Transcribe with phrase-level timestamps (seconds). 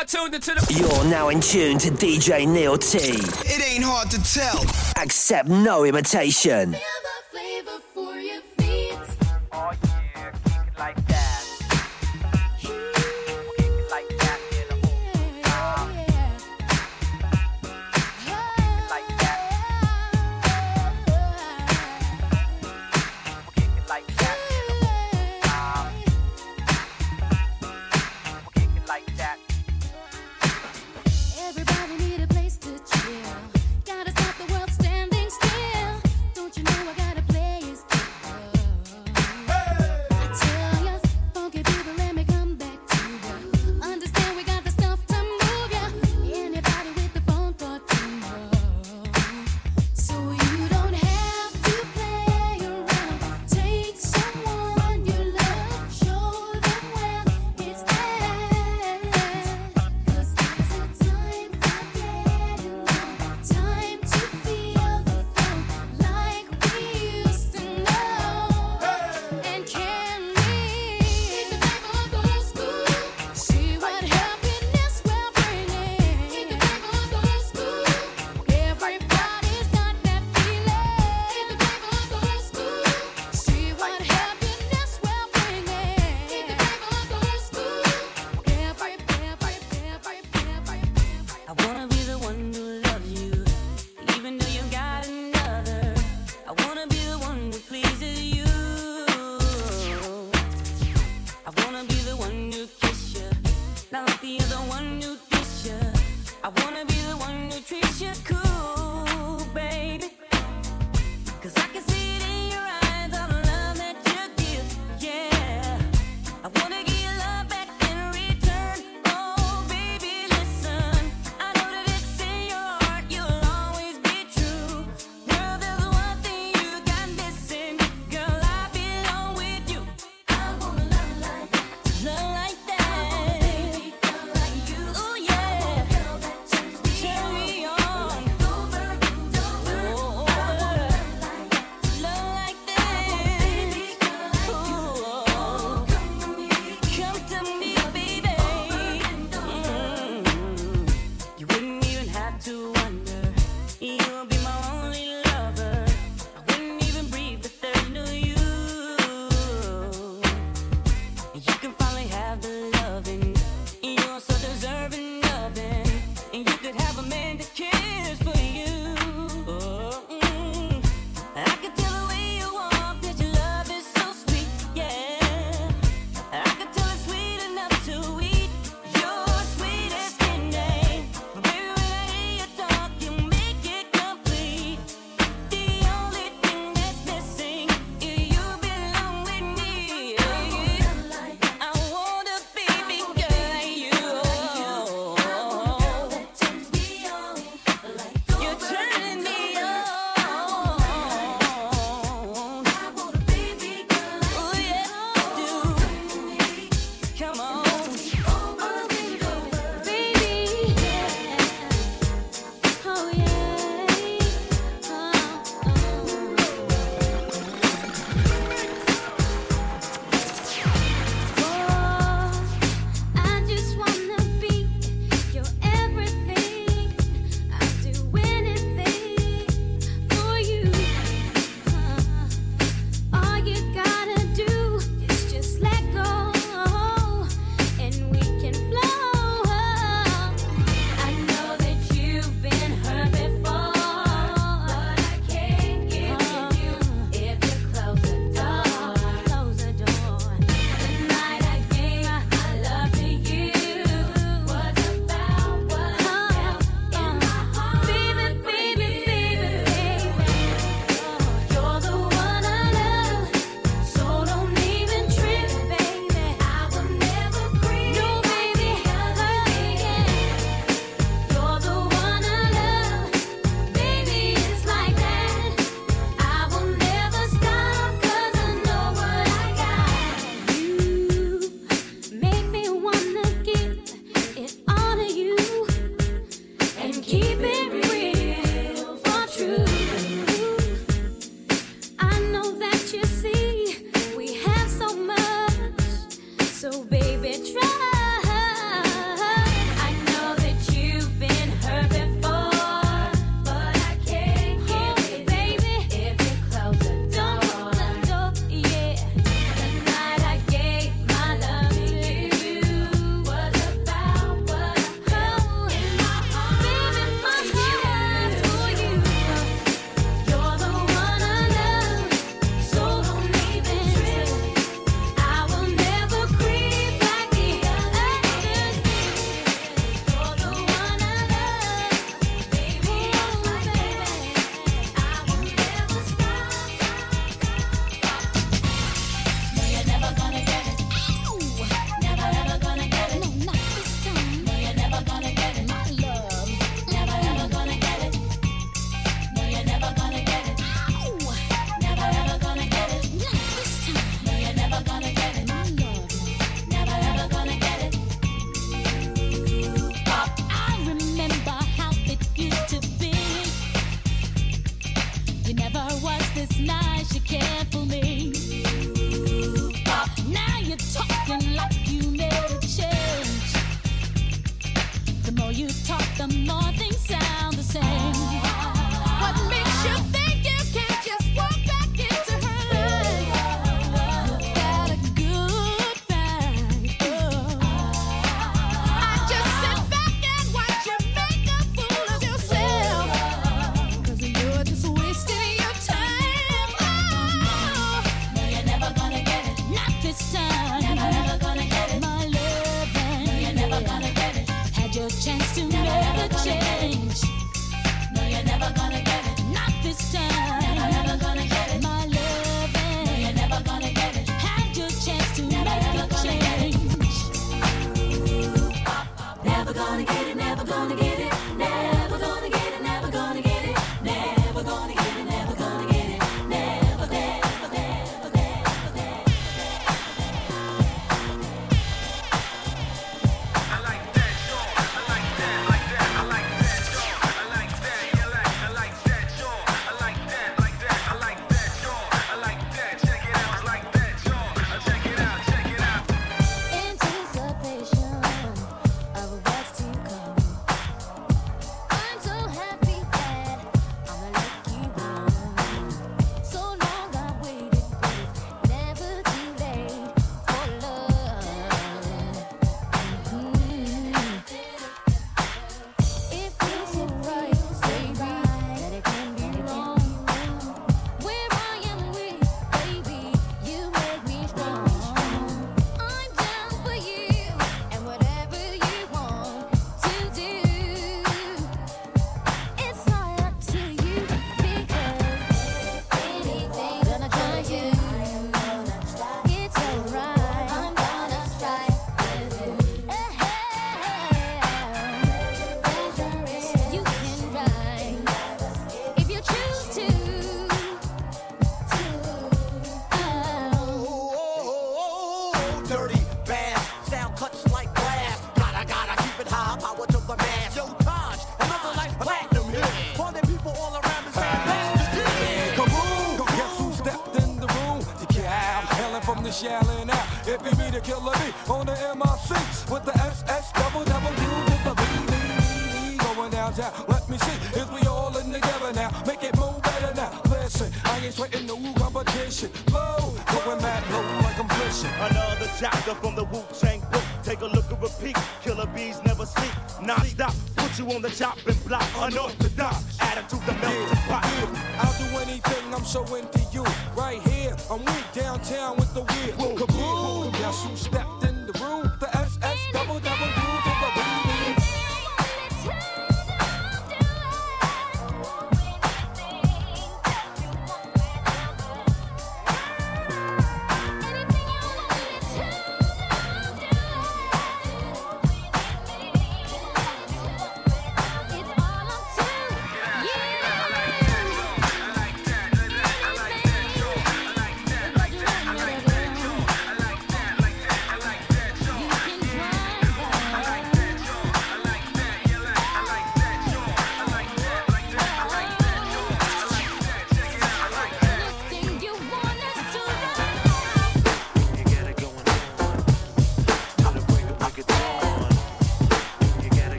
[0.00, 0.74] now tuned into the.
[0.78, 2.98] You're now in tune to DJ Neil T.
[2.98, 4.64] It ain't hard to tell.
[5.02, 6.76] Accept no imitation.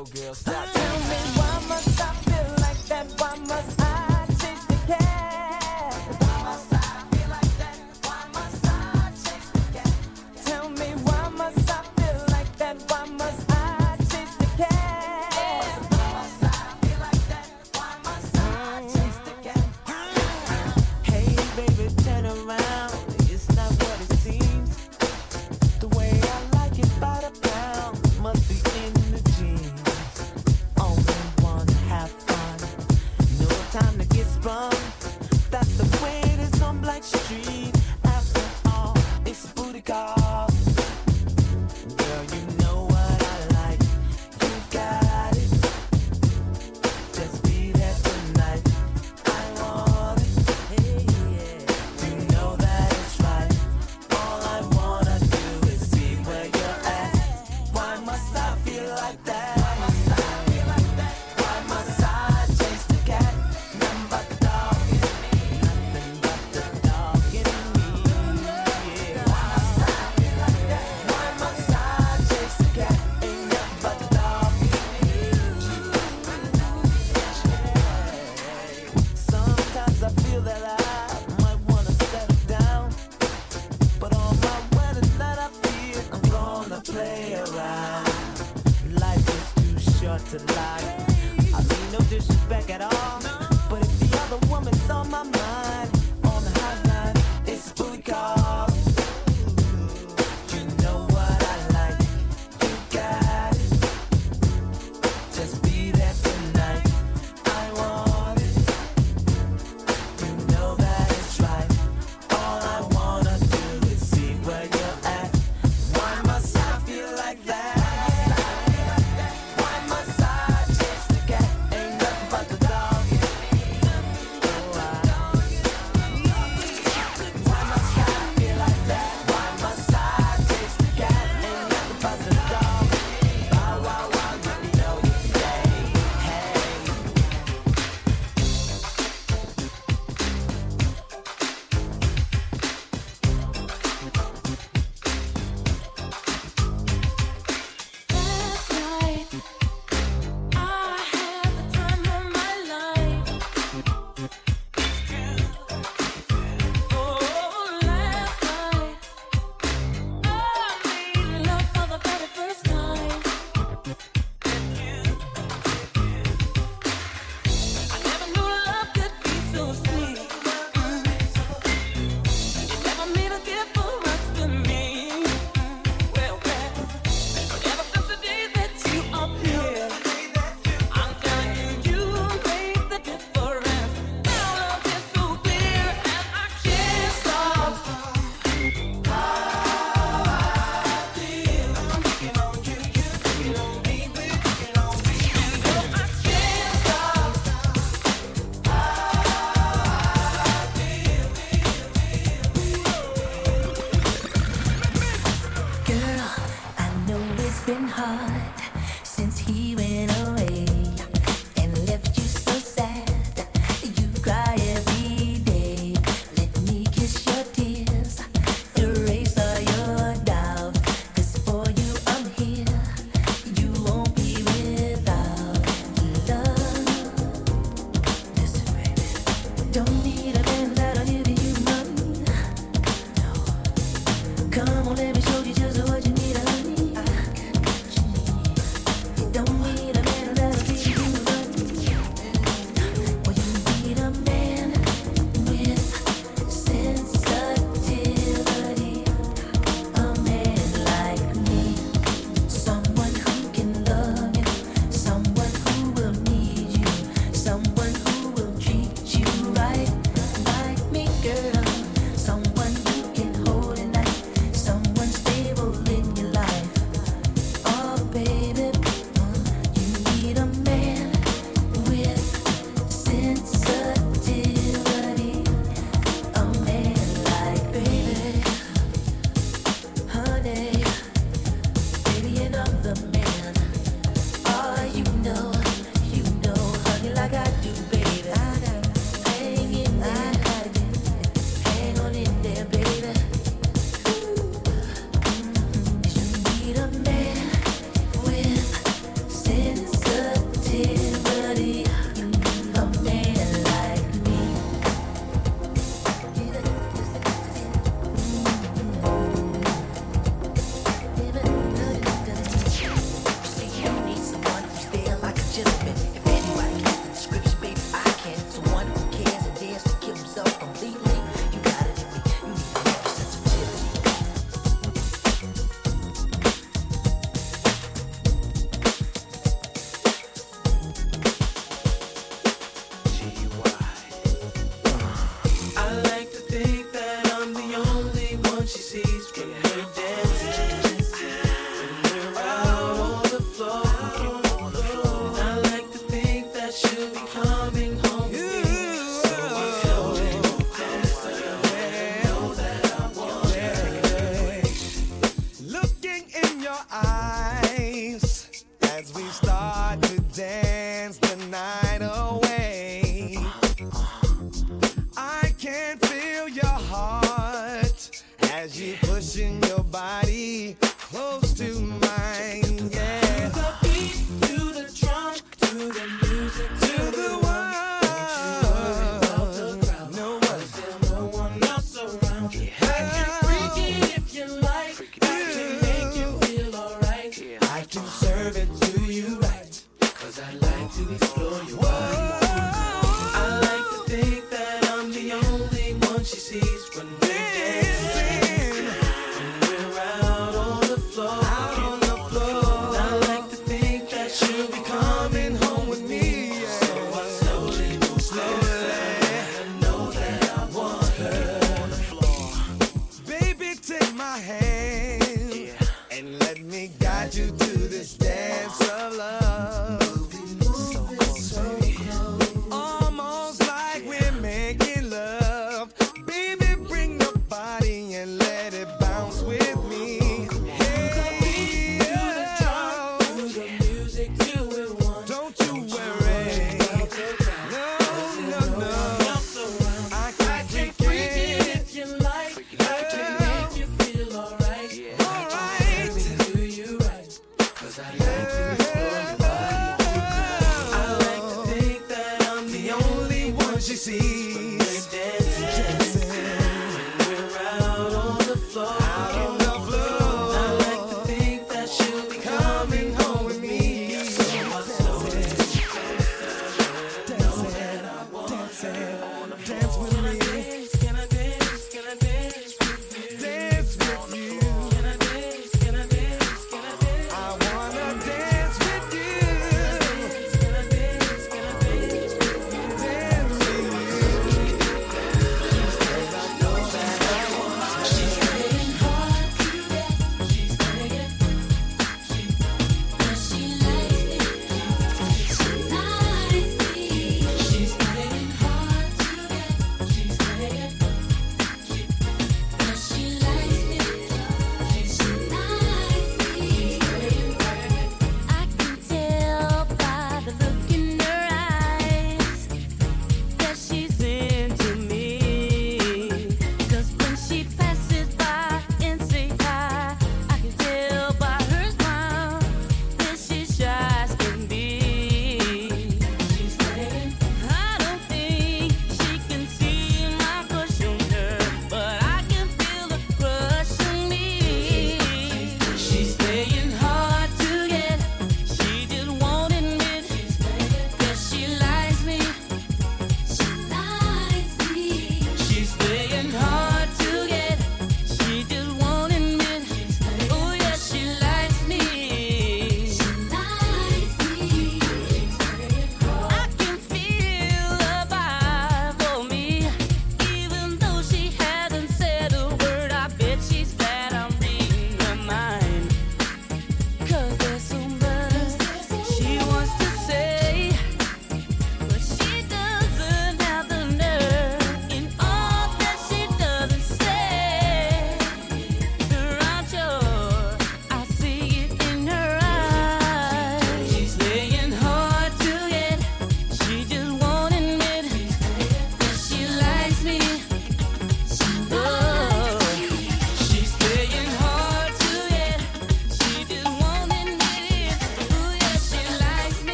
[0.00, 1.89] Why must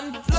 [0.00, 0.29] Unplug